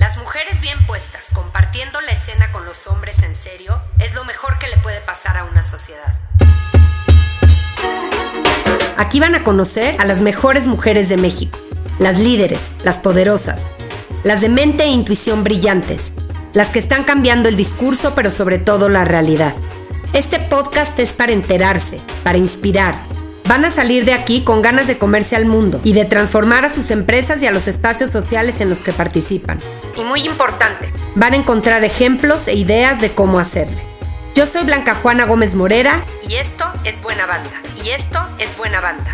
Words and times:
Las 0.00 0.16
mujeres 0.16 0.62
bien 0.62 0.78
puestas, 0.86 1.28
compartiendo 1.30 2.00
la 2.00 2.12
escena 2.12 2.50
con 2.52 2.64
los 2.64 2.86
hombres 2.86 3.22
en 3.22 3.34
serio, 3.34 3.82
es 3.98 4.14
lo 4.14 4.24
mejor 4.24 4.58
que 4.58 4.66
le 4.66 4.78
puede 4.78 4.98
pasar 5.02 5.36
a 5.36 5.44
una 5.44 5.62
sociedad. 5.62 6.18
Aquí 8.96 9.20
van 9.20 9.34
a 9.34 9.44
conocer 9.44 9.96
a 10.00 10.06
las 10.06 10.22
mejores 10.22 10.66
mujeres 10.66 11.10
de 11.10 11.18
México, 11.18 11.58
las 11.98 12.18
líderes, 12.18 12.70
las 12.82 12.98
poderosas, 12.98 13.60
las 14.24 14.40
de 14.40 14.48
mente 14.48 14.84
e 14.84 14.88
intuición 14.88 15.44
brillantes, 15.44 16.12
las 16.54 16.70
que 16.70 16.78
están 16.78 17.04
cambiando 17.04 17.50
el 17.50 17.58
discurso 17.58 18.14
pero 18.14 18.30
sobre 18.30 18.58
todo 18.58 18.88
la 18.88 19.04
realidad. 19.04 19.54
Este 20.14 20.40
podcast 20.40 20.98
es 20.98 21.12
para 21.12 21.32
enterarse, 21.32 22.00
para 22.24 22.38
inspirar. 22.38 23.04
Van 23.50 23.64
a 23.64 23.72
salir 23.72 24.04
de 24.04 24.12
aquí 24.12 24.44
con 24.44 24.62
ganas 24.62 24.86
de 24.86 24.96
comerse 24.96 25.34
al 25.34 25.44
mundo 25.44 25.80
y 25.82 25.92
de 25.92 26.04
transformar 26.04 26.64
a 26.64 26.70
sus 26.70 26.92
empresas 26.92 27.42
y 27.42 27.48
a 27.48 27.50
los 27.50 27.66
espacios 27.66 28.12
sociales 28.12 28.60
en 28.60 28.70
los 28.70 28.78
que 28.78 28.92
participan. 28.92 29.58
Y 29.96 30.04
muy 30.04 30.20
importante, 30.20 30.88
van 31.16 31.32
a 31.32 31.36
encontrar 31.36 31.82
ejemplos 31.82 32.46
e 32.46 32.54
ideas 32.54 33.00
de 33.00 33.10
cómo 33.10 33.40
hacerle. 33.40 33.82
Yo 34.36 34.46
soy 34.46 34.62
Blanca 34.62 34.94
Juana 34.94 35.24
Gómez 35.26 35.56
Morera 35.56 36.04
y 36.28 36.36
esto 36.36 36.64
es 36.84 37.02
Buena 37.02 37.26
Banda. 37.26 37.50
Y 37.84 37.88
esto 37.88 38.20
es 38.38 38.56
Buena 38.56 38.78
Banda. 38.78 39.10